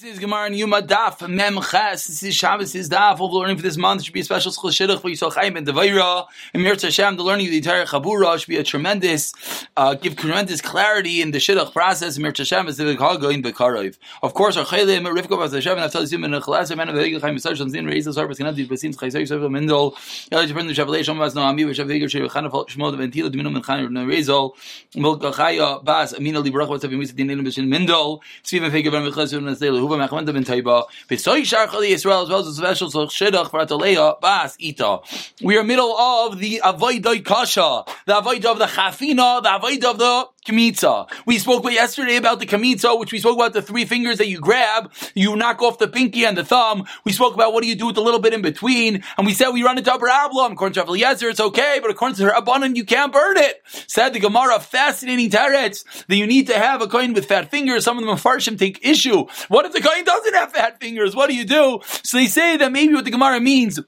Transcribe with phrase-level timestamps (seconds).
[0.00, 2.06] This is Gemara and Yuma Daf Mem Ches.
[2.06, 2.72] This is Shabbos.
[2.76, 3.18] Is Daf.
[3.18, 5.56] All the learning for this month should be a special schul shidduch for Yisrael Chaim
[5.56, 6.26] and Devaira.
[6.54, 9.32] And Mir Hashem, the learning of the entire Chabura should be a tremendous,
[9.76, 12.16] uh, give tremendous clarity in the shidduch process.
[12.16, 13.98] Mir Hashem is the Chago in Bekarov.
[14.22, 17.20] Of course, our Chaylim Rivka Bas Hashem and Aftal Zim and Chalas of the Hegel
[17.20, 19.96] Chaim Yisrael Shanzin Reis Sar Bas Kanadi Basin Chaysay Yisrael Mendel.
[20.30, 23.88] Elijah Prince Shavalei Shom Bas Noami Vishav Hegel Shir Chana Shmod Ventila Dominum and Chaim
[23.88, 24.52] Reisel
[24.94, 28.22] Milka Chaya Bas Amina Librach Bas Avim Din Din Mendel.
[28.44, 30.84] Stephen Fegel Ben Mechlas Ben Nasel Huva Mechmanda Ben Taiba.
[31.08, 35.00] V'soy shar Yisrael as well as a special shidduch for Ataleya Bas Ita.
[35.42, 39.98] We are middle of the Avodah Kasha, the Avodah of the Chafina, the Avodah of
[39.98, 41.08] the Kamitza.
[41.26, 44.28] We spoke about yesterday about the Kamitza, which we spoke about the three fingers that
[44.28, 46.84] you grab, you knock off the pinky and the thumb.
[47.04, 49.34] We spoke about what do you do with the little bit in between, and we
[49.34, 50.52] said we run into a problem.
[50.52, 53.62] According to Eliezer, it's okay, but according to her Rabbanan, you can't burn it.
[53.86, 57.84] Said the Gemara, fascinating teretz, that you need to have a coin with fat fingers.
[57.84, 59.26] Some of them farshim take issue.
[59.48, 61.14] What if the coin doesn't have fat fingers?
[61.14, 61.80] What do you do?
[62.02, 63.80] So they say that maybe what the Gemara means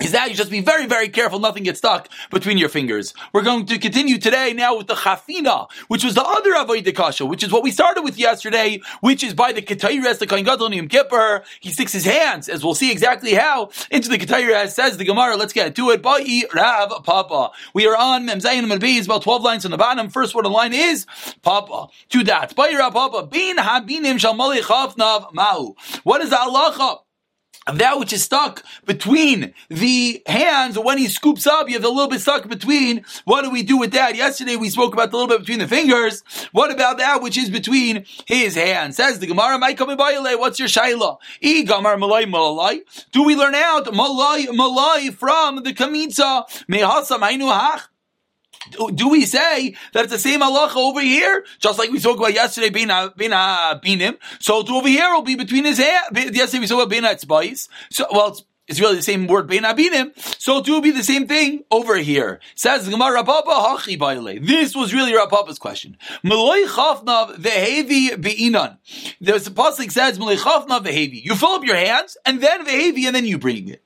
[0.00, 3.14] is that you just be very, very careful nothing gets stuck between your fingers.
[3.32, 7.24] We're going to continue today now with the chafina, which was the other avodah kasha,
[7.24, 10.72] which is what we started with yesterday, which is by the ketayres, the kohen gadol
[10.72, 11.44] Yom Kippur.
[11.60, 14.70] He sticks his hands, as we'll see exactly how, into the ketayres.
[14.70, 15.36] Says the Gemara.
[15.36, 16.02] Let's get to it.
[16.02, 17.52] Ba'i Rav Papa.
[17.72, 20.10] We are on Memzayin and It's about twelve lines on the bottom.
[20.10, 21.06] First word the line is
[21.42, 21.88] Papa.
[22.10, 23.26] To that, Ba'i Rav Papa.
[23.26, 25.74] Bin habinim shal chafnav ma'u.
[26.04, 27.05] What is the halacha?
[27.74, 32.08] That which is stuck between the hands, when he scoops up, you have a little
[32.08, 33.04] bit stuck between.
[33.24, 34.14] What do we do with that?
[34.14, 36.22] Yesterday we spoke about the little bit between the fingers.
[36.52, 38.96] What about that which is between his hands?
[38.96, 41.18] Says the Gemara, "My coming by What's your shaila?
[41.40, 42.80] E Gamar malay malay.
[43.12, 46.44] Do we learn out malay malay from the kamitza?
[46.68, 47.82] Mehasam hach
[48.94, 52.34] do we say that it's the same halacha over here, just like we spoke about
[52.34, 54.18] yesterday, bina bina binim?
[54.40, 56.36] So to over here will be between his hands.
[56.36, 57.68] Yesterday we spoke about bina spice.
[57.90, 60.12] So well, it's, it's really the same word bina binim.
[60.40, 62.40] So it will be the same thing over here.
[62.54, 64.44] Says Gemara Rapapa hachi baile.
[64.44, 65.96] This was really Rapapa's question.
[66.24, 68.78] Maloi chafnav vehevi beinan.
[69.20, 71.24] There's pasuk says Maloi chafnav vehevi.
[71.24, 73.82] You fill up your hands and then vehevi and then you bring it.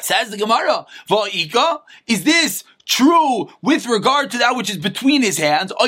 [0.00, 5.38] Says the Gemara, Va'ika, is this true with regard to that which is between his
[5.38, 5.70] hands.
[5.78, 5.86] Or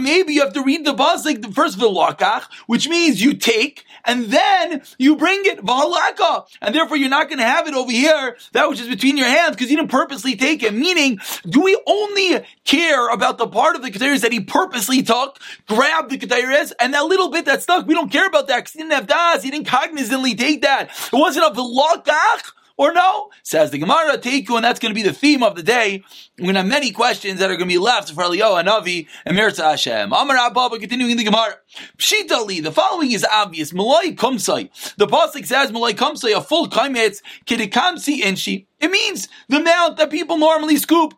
[0.00, 3.84] maybe you have to read the buzz like the first velakach, which means you take
[4.06, 7.90] and then you bring it valaka, and therefore you're not going to have it over
[7.90, 10.72] here that which is between your hands because you didn't purposely take it.
[10.72, 11.18] Meaning,
[11.48, 16.10] do we only care about the part of the keteris that he purposely took, grabbed
[16.10, 17.86] the keteris, and that little bit that stuck?
[17.86, 19.42] We don't care about that because he didn't have das.
[19.42, 20.90] He didn't cognizantly take that.
[21.12, 23.30] It wasn't a velakach or no?
[23.42, 26.04] Says the Gemara, Teiku, and that's going to be the theme of the day.
[26.38, 28.68] We're going to have many questions that are going to be left for Eliyahu and
[28.68, 30.12] Avi and Mirza Hashem.
[30.12, 31.56] Amar Abba, continuing the Gemara.
[31.98, 33.72] Pshitali, the following is obvious.
[33.72, 34.70] Malay Kumsai.
[34.96, 38.66] The Pasuk says Malay Kumsai, a full kaimetz, kidikamsi inshi.
[38.80, 41.14] It means the amount that people normally scoop.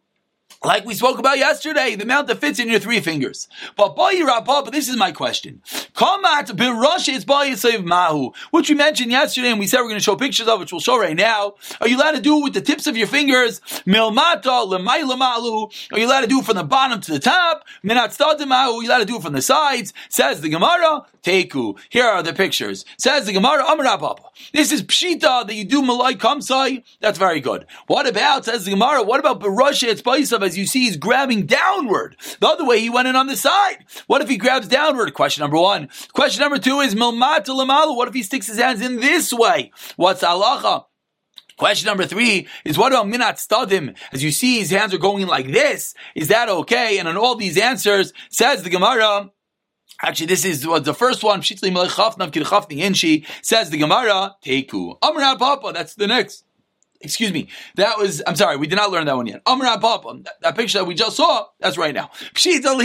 [0.65, 3.47] Like we spoke about yesterday, the amount that fits in your three fingers.
[3.77, 5.63] But but this is my question.
[5.95, 6.51] Kamat
[7.09, 10.59] is mahu, which we mentioned yesterday, and we said we're going to show pictures of,
[10.59, 11.55] which we'll show right now.
[11.81, 13.61] Are you allowed to do it with the tips of your fingers?
[13.87, 15.93] Milmata lemailamalu.
[15.93, 17.65] Are you allowed to do it from the bottom to the top?
[17.85, 18.79] Minat stadimahu.
[18.79, 19.95] Are you allowed to do it from the sides?
[20.09, 21.07] Says the Gemara.
[21.23, 21.79] Teku.
[21.89, 22.85] Here are the pictures.
[22.97, 23.65] Says the Gemara.
[23.65, 23.87] Amar
[24.53, 26.82] This is pshita that you do malai kamsai.
[27.00, 27.66] That's very good.
[27.87, 29.03] What about says the Gemara?
[29.03, 29.88] What about barasha?
[29.88, 32.16] It's as you see, he's grabbing downward.
[32.41, 33.84] The other way, he went in on the side.
[34.06, 35.12] What if he grabs downward?
[35.15, 35.88] Question number one.
[36.12, 37.97] Question number two is milmata lamalu.
[37.97, 39.72] What if he sticks his hands in this way?
[39.97, 40.84] What's halacha?
[41.59, 43.97] Question number three is what about minat stadim?
[44.12, 45.93] As you see, his hands are going like this.
[46.15, 46.99] Is that okay?
[46.99, 49.31] And on all these answers, says the Gemara,
[50.01, 51.43] Actually, this is what the first one.
[51.43, 51.71] Says the
[53.79, 54.99] Gemara, Teku.
[55.03, 55.73] Amra Papa.
[55.75, 56.45] That's the next.
[57.01, 57.49] Excuse me.
[57.77, 59.41] That was, I'm sorry, we did not learn that one yet.
[59.47, 62.11] Amra Papa, that, picture that we just saw, that's right now.
[62.35, 62.77] That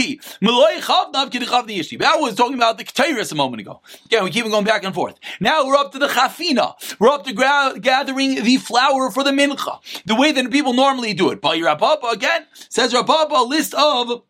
[2.19, 3.81] was talking about the Ketairis a moment ago.
[4.05, 5.15] Again, we keep going back and forth.
[5.39, 6.75] Now we're up to the Chafina.
[6.99, 9.79] We're up to gra- gathering the flour for the Mincha.
[10.05, 11.41] The way that people normally do it.
[11.41, 14.21] By Rapapa, again, says Rapapa, list of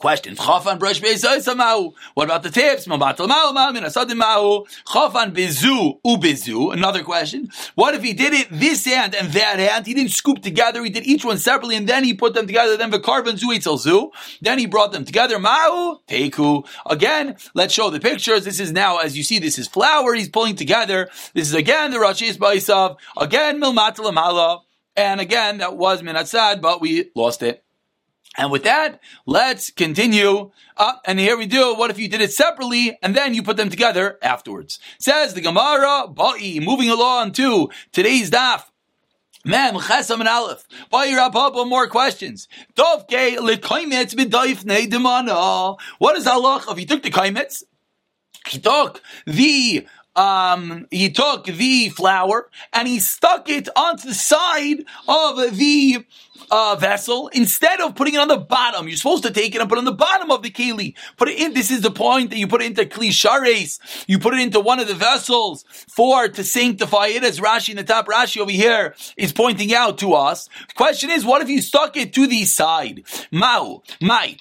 [0.00, 0.38] Questions.
[0.38, 1.92] Chafan brush be'esaisamahu.
[2.14, 2.86] What about the tips?
[2.86, 4.66] Mabatal ma'u ma'u min asadim ma'u.
[4.86, 6.72] Chafan bezu ubezu.
[6.72, 7.50] Another question.
[7.74, 9.86] What if he did it this hand and that hand?
[9.86, 10.82] He didn't scoop together.
[10.82, 12.78] He did each one separately and then he put them together.
[12.78, 14.10] Then v'karban zu etzel zu.
[14.40, 15.38] Then he brought them together.
[15.38, 16.66] Ma'u teku.
[16.86, 18.46] Again, let's show the pictures.
[18.46, 21.10] This is now, as you see, this is flour he's pulling together.
[21.34, 22.96] This is again the Rashi Baisav.
[23.18, 24.62] Again, milmatal
[24.96, 27.62] And again, that was minatzad, but we lost it.
[28.36, 30.52] And with that, let's continue.
[30.76, 31.74] Uh, and here we do.
[31.74, 34.78] What if you did it separately and then you put them together afterwards?
[34.98, 38.64] Says the Gemara, Ba'i, moving along to today's daf.
[39.44, 40.66] Mem chesam and aleph.
[40.92, 42.46] Vayir ababa more questions.
[42.76, 45.78] Dovke lekaimetz b'daif demana.
[45.98, 47.64] What is Allah if he took the kaimetz?
[48.46, 54.84] He took the um, he took the flour and he stuck it onto the side
[55.08, 56.04] of the
[56.50, 58.88] uh, vessel instead of putting it on the bottom.
[58.88, 60.94] You're supposed to take it and put it on the bottom of the keli.
[61.16, 61.54] Put it in.
[61.54, 63.80] This is the point that you put it into kli shares.
[64.06, 67.76] You put it into one of the vessels for to sanctify it, as Rashi in
[67.76, 70.48] the top Rashi over here is pointing out to us.
[70.68, 73.04] The question is, what if you stuck it to the side?
[73.30, 74.36] Mau, mai,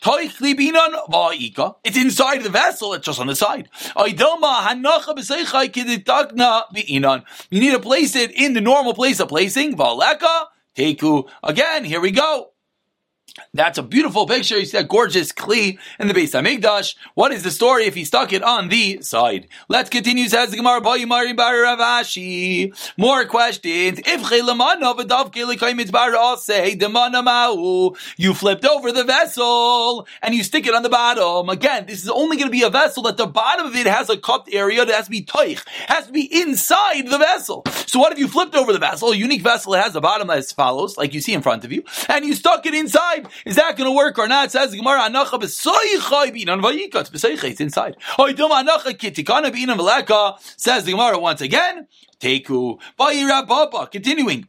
[1.84, 2.94] It's inside the vessel.
[2.94, 3.69] It's just on the side.
[7.50, 9.75] You need to place it in the normal place of placing.
[9.78, 10.46] Valeka.
[10.80, 11.30] Teku.
[11.44, 12.49] Again, here we go.
[13.53, 14.57] That's a beautiful picture.
[14.57, 16.95] You see that gorgeous kli in the Beis Hamikdash.
[17.15, 19.47] What is the story if he stuck it on the side?
[19.68, 20.27] Let's continue.
[20.30, 22.74] Says the Gemara, Rav Ashi.
[22.97, 24.00] More questions.
[24.06, 24.19] If
[28.18, 31.50] you flipped over the vessel and you stick it on the bottom.
[31.50, 34.09] Again, this is only going to be a vessel that the bottom of it has
[34.09, 37.63] a cupped area that has to be toich, has to be inside the vessel.
[37.88, 39.09] So what if you flipped over the vessel?
[39.09, 41.71] A unique vessel that has a bottom as follows, like you see in front of
[41.71, 43.27] you, and you stuck it inside.
[43.46, 44.52] Is that going to work or not?
[44.52, 47.12] Says Gemara, Anacha b'soyichai b'inan v'yikat.
[47.12, 47.96] B'soyichai, it's inside.
[48.18, 50.38] Oidum Anacha kitikana b'inan v'leka.
[50.58, 51.88] Says the Gemara once again.
[52.20, 52.80] Teku.
[53.00, 53.92] V'yirababa.
[53.92, 54.48] Continuing.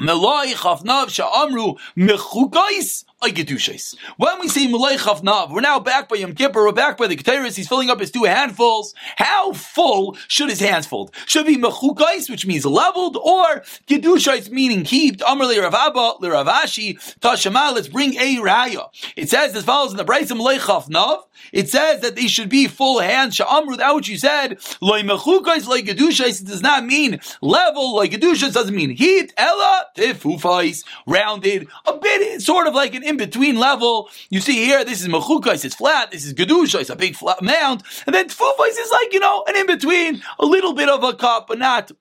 [0.00, 6.64] Meloi chafnav sha'amru mechukais when we say Malay Chavnav, we're now back by Yom Kippur,
[6.64, 8.94] we're back by the Keteris, he's filling up his two handfuls.
[9.16, 11.14] How full should his hands fold?
[11.26, 15.20] Should be Mechukais, which means leveled, or Gedushais, meaning heaped.
[15.22, 18.88] Amr li Ravaba, li Ravashi, Tashama, let's bring a Raya.
[19.16, 22.68] It says as follows in the Braisa Malay Chavnav, it says that they should be
[22.68, 23.36] full hands.
[23.36, 28.08] Sha'amru, that which you said, Loi Mechukais, Loi Gedushais, it does not mean level, Loi
[28.08, 33.58] Gedushais doesn't mean heaped, Ella, Tifufais, rounded, a bit, sort of like an in between
[33.58, 34.08] level.
[34.30, 36.10] You see here, this is mechukais, it's flat.
[36.10, 37.82] This is gedusha, it's a big flat mound.
[38.06, 41.14] And then tfufais is like, you know, an in between, a little bit of a
[41.14, 41.92] cup, but not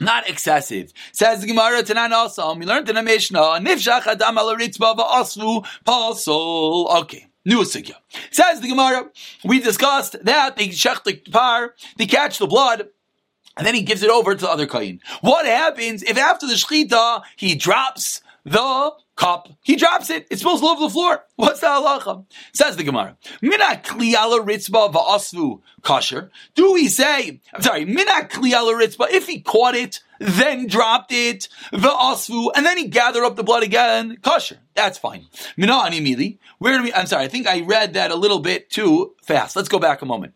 [0.00, 0.92] not excessive.
[1.12, 2.54] Says the Gemara Tanan also.
[2.54, 3.38] We learned in the Mishnah.
[3.38, 7.02] Nifshach adam al va'asvu pasol.
[7.02, 7.28] Okay.
[7.44, 7.94] New Sikya.
[8.30, 9.10] Says the Gemara,
[9.44, 12.88] we discussed that they shech the par, they catch the blood,
[13.56, 15.00] and then he gives it over to the other kain.
[15.22, 20.26] What happens if after the shechita he drops the cup, he drops it.
[20.30, 21.24] It supposed to level the floor.
[21.36, 22.24] What's the halacha?
[22.52, 23.16] Says the Gemara.
[23.40, 26.30] Mina kliyala ritzba va'asvu kosher.
[26.54, 31.48] Do we say, I'm sorry, mina kliyala ritzba, if he caught it, then dropped it,
[31.72, 34.58] va'asvu, and then he gathered up the blood again, kosher.
[34.74, 35.26] That's fine.
[35.56, 36.38] Mina animili.
[36.58, 39.56] Where do we, I'm sorry, I think I read that a little bit too fast.
[39.56, 40.34] Let's go back a moment.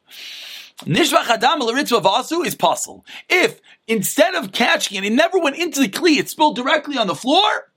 [0.85, 3.05] Nishvach adam vasu is puzzle.
[3.29, 7.07] If instead of catching it, it never went into the kli, it spilled directly on
[7.07, 7.73] the floor,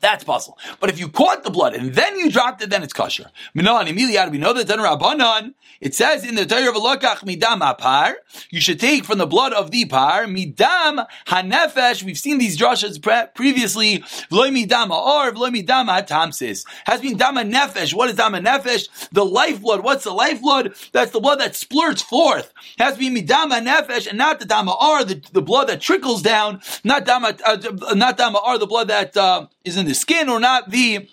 [0.00, 0.58] that's possible.
[0.78, 3.30] But if you caught the blood and then you dropped it, then it's kosher.
[3.54, 5.54] Minan immediately we know that then Rabbanan.
[5.80, 8.14] It says in the Torah of Elokach midam apar.
[8.50, 12.02] You should take from the blood of the par midam hanefesh.
[12.02, 13.98] We've seen these drushes pre- previously.
[14.30, 17.94] V'loy midam or v'loy midam hatamsis has been dama nefesh.
[17.94, 19.10] What is dama nefesh?
[19.10, 19.82] The lifeblood.
[19.82, 20.74] What's the lifeblood?
[20.92, 22.52] That's the blood that splurts forth.
[22.78, 26.60] Has been midama nefesh and not the dama or the, the blood that trickles down.
[26.84, 27.56] Not dama uh,
[27.94, 31.08] not dama or the blood that uh, is in the skin or not the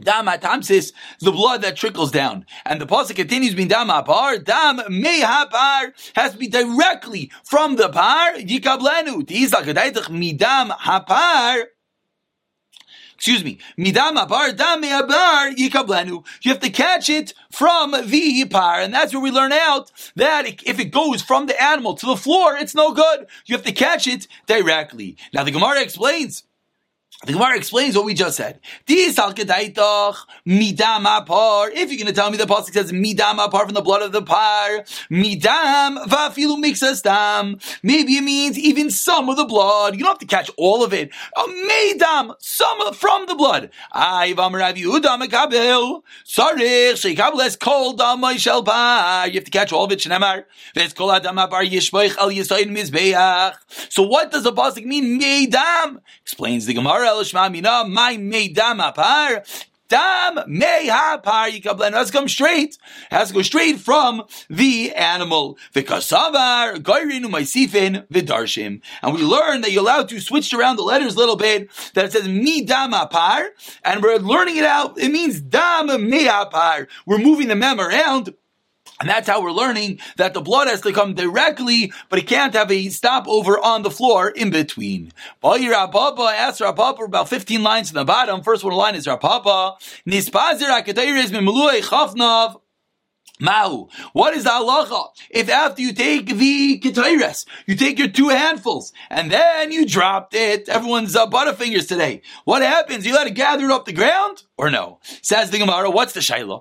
[0.00, 2.46] Dam atamsis, the blood that trickles down.
[2.64, 7.88] And the pasuk continues being dam apar, dam mehapar has to be directly from the
[7.88, 9.26] par, yikablenu.
[9.26, 11.64] Midam hapar.
[13.14, 13.58] Excuse me.
[13.78, 16.24] Midam apar, dam mehabar, yikablenu.
[16.42, 18.80] You have to catch it from the par.
[18.80, 22.16] And that's where we learn out that if it goes from the animal to the
[22.16, 23.26] floor, it's no good.
[23.44, 25.18] You have to catch it directly.
[25.34, 26.44] Now the Gemara explains,
[27.26, 28.60] the Gemara explains what we just said.
[28.88, 29.34] If you're going
[32.06, 36.02] to tell me the pasuk says midam apart from the blood of the par, midam
[36.06, 37.58] vafilu mixas dam.
[37.82, 39.96] Maybe it means even some of the blood.
[39.96, 41.10] You don't have to catch all of it.
[41.36, 43.68] A midam, some from the blood.
[43.94, 44.74] You have
[49.44, 50.00] to catch all of it.
[50.00, 50.08] So
[54.04, 55.20] what does the pasuk mean?
[55.20, 57.09] Midam explains the Gemara.
[57.10, 57.84] Elishma Mina,
[60.46, 61.92] mehapar yikablen.
[61.92, 62.78] Has to come straight.
[63.10, 65.58] Has to go straight from the animal.
[65.74, 68.80] V'kasavar goyrinu ma'isifin v'darshim.
[69.02, 71.70] And we learn that you're allowed to switch around the letters a little bit.
[71.94, 73.48] That it says mi dam apar,
[73.84, 74.98] and we're learning it out.
[74.98, 76.86] It means dam mehapar.
[77.06, 78.34] We're moving the mem around.
[79.00, 82.52] And that's how we're learning that the blood has to come directly, but it can't
[82.52, 85.12] have a stopover on the floor in between.
[85.42, 88.42] Rababa asks Rababa about 15 lines in the bottom.
[88.42, 89.76] First one line is Rababa.
[90.06, 90.68] Nispazir
[91.30, 92.60] mimului chafnav
[93.40, 93.88] Mahu.
[94.12, 95.08] What is the halacha?
[95.30, 100.34] If after you take the ketores, you take your two handfuls, and then you dropped
[100.34, 102.20] it, everyone's uh, butterfingers today.
[102.44, 103.06] What happens?
[103.06, 104.42] You let it gather up the ground?
[104.60, 104.98] Or no?
[105.22, 106.60] Says the Gemara, what's the shayla?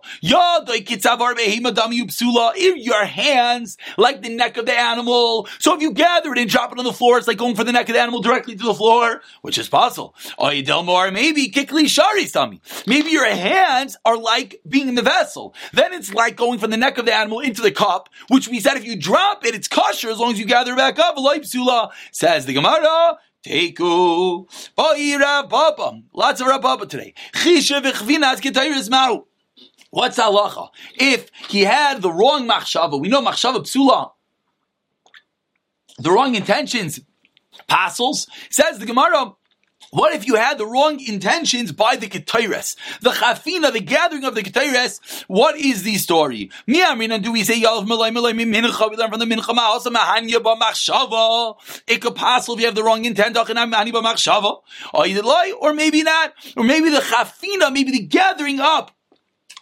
[2.55, 5.49] If your hands like the neck of the animal.
[5.59, 7.65] So if you gather it and drop it on the floor, it's like going for
[7.65, 10.15] the neck of the animal directly to the floor, which is possible.
[10.39, 12.29] Maybe kikli shari.
[12.87, 15.53] Maybe your hands are like being in the vessel.
[15.73, 18.61] Then it's like going from the neck of the animal into the cup, which we
[18.61, 21.17] said if you drop it, it's kosher as long as you gather it back up.
[22.13, 23.17] Says the Gemara.
[23.45, 24.47] Teku.
[26.13, 27.13] Lots of Rababa today.
[29.91, 30.69] What's halacha?
[30.95, 34.11] If he had the wrong machshava, we know machshava psula,
[35.97, 36.99] the wrong intentions,
[37.67, 39.33] passels, says the Gemara,
[39.91, 42.75] what if you had the wrong intentions by the Ketores?
[43.01, 46.51] The Chafina, the gathering of the Ketores, what is the story?
[46.67, 48.89] Do we say Yalav Malay Malay Mincha?
[48.89, 51.55] We learn from the Mincha Ma'asa Mahanya B'machshava.
[51.87, 53.45] It could possibly have the wrong intent, or
[55.73, 56.33] maybe not.
[56.57, 58.91] Or maybe the Chafina, maybe the gathering up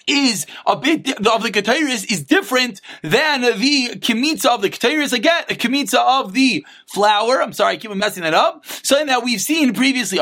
[0.07, 5.13] is a bit of the Ketairis is different than the Kemitza of the Ketairis.
[5.13, 7.41] Again, the Kemitza of the flour.
[7.41, 8.65] I'm sorry, I keep on messing that up.
[8.65, 10.19] Something that we've seen previously.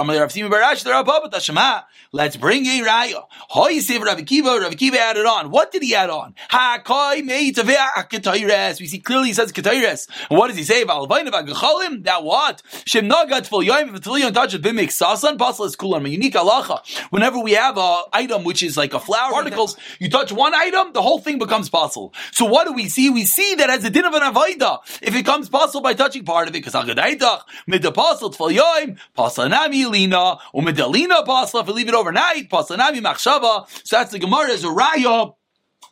[2.15, 3.25] Let's bring a raya.
[3.49, 4.57] Hoy save Rav Kiva.
[4.61, 5.51] Rav Kiva added on.
[5.51, 6.33] What did he add on?
[6.49, 10.07] Hakoi meit We see clearly he says ketayres.
[10.29, 10.85] What does he say?
[10.85, 12.61] That what?
[12.85, 16.05] Shem nagat full yoim v'tiliyon touches bimik sasan pasal is kulan.
[16.05, 16.79] A unique alacha.
[17.09, 20.93] Whenever we have a item which is like a flour particles, you touch one item,
[20.93, 22.13] the whole thing becomes possible.
[22.31, 23.09] So what do we see?
[23.09, 24.79] We see that as a din of an avoida.
[25.01, 28.55] If it comes possible by touching part of it, because agadaitach mid the pasal tfal
[28.55, 32.49] yoim pasal nami lina umidalina pasal if we leave it over overnight.
[32.51, 35.33] So that's the Gemara as a raya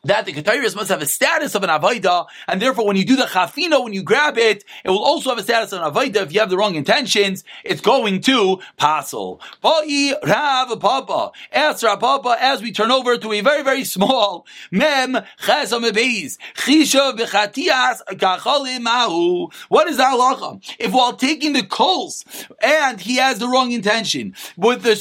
[0.06, 3.16] that the Ketairis must have a status of an Avaida, and therefore when you do
[3.16, 6.24] the Chafina, when you grab it, it will also have a status of an Avaida.
[6.24, 9.40] If you have the wrong intentions, it's going to Pasel.
[9.64, 11.32] Ba'i Rav Papa.
[11.54, 16.38] Ask Rav Papa as we turn over to a very, very small Mem Chesam Beis.
[16.56, 19.50] Chisha B'chatias Mahu.
[19.70, 20.76] What is the halacha?
[20.80, 22.26] If while taking the coals,
[22.62, 24.96] and he has the wrong intention, with the,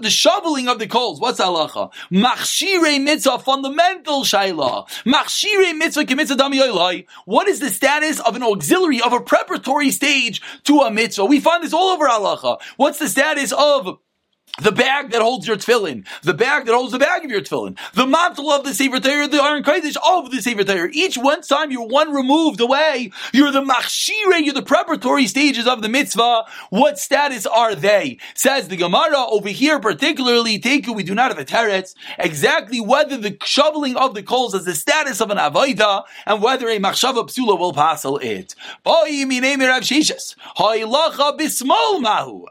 [0.00, 1.92] the shoveling of the coals, what's halacha?
[2.10, 9.20] Machshire mitzvah, fundamental Machshire mitzvah dami What is the status of an auxiliary, of a
[9.20, 11.24] preparatory stage to a mitzvah?
[11.24, 12.60] We find this all over halacha.
[12.76, 13.98] What's the status of
[14.60, 17.78] the bag that holds your tefillin, the bag that holds the bag of your tefillin,
[17.94, 20.90] the mantle of the Sefer Torah, the Aron Kodesh of the Sefer Torah.
[20.92, 25.80] Each one time you're one removed away, you're the machshire, you're the preparatory stages of
[25.80, 26.44] the mitzvah.
[26.68, 28.18] What status are they?
[28.34, 33.16] Says the Gemara over here, particularly, Teku, we do not have a teretz, exactly whether
[33.16, 37.26] the shoveling of the coals is the status of an avoida, and whether a machshava
[37.26, 38.54] psula will passel it.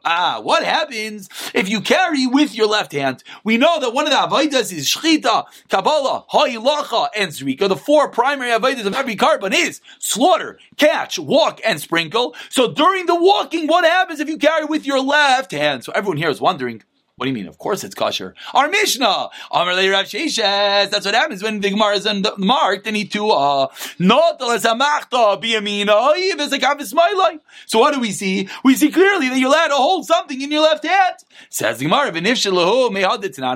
[0.03, 3.21] Ah, what happens if you carry with your left hand.
[3.43, 7.67] We know that one of the avodas is shchita, kabbalah, ha'ilacha, and zrika.
[7.67, 12.33] The four primary avodas of every korban is slaughter, catch, walk, and sprinkle.
[12.49, 15.83] So during the walking, what happens if you carry with your left hand?
[15.83, 16.81] So everyone here is wondering,
[17.21, 17.47] what do you mean?
[17.47, 18.33] Of course it's kosher.
[18.51, 20.89] Our Mishnah, Amar Rav Sheshes.
[20.89, 22.07] That's what happens when the Gemara is
[22.39, 22.85] marked.
[22.85, 23.67] They need to uh,
[23.99, 24.47] not So
[27.79, 28.49] what do we see?
[28.63, 31.17] We see clearly that you're allowed to hold something in your left hand.
[31.51, 32.11] Says the Gemara,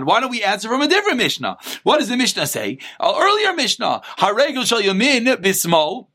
[0.05, 1.57] Why don't we answer from a different Mishnah?
[1.81, 2.77] What does the Mishnah say?
[3.01, 6.09] Earlier Mishnah, Haregel shall yamin bismo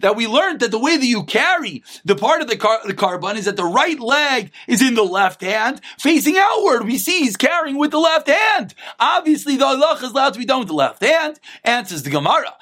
[0.00, 2.94] that we learned that the way that you carry the part of the, car, the
[2.94, 6.84] korban is that the right leg is in the left hand, facing outward.
[6.84, 8.74] We see he's carrying with the left hand.
[8.98, 11.38] Obviously, the halach is allowed to be done with the left hand.
[11.64, 12.54] Answers the Gemara.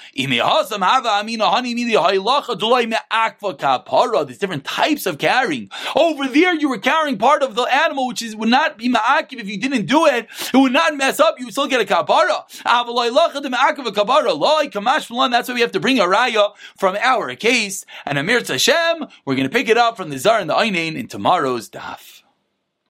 [4.26, 5.70] There's different types of carrying.
[5.96, 9.38] Over there, you were carrying part of the animal, which is would not be ma'akiv
[9.40, 10.28] if you didn't do it.
[10.52, 11.38] It would not mess up.
[11.38, 12.44] You would still get a kapara.
[15.30, 17.84] That's why we have to bring a raya from our case.
[18.04, 20.96] And Amir Hashem, we're going to pick it up from the Zar and the Einin
[20.96, 22.13] in tomorrow's daf.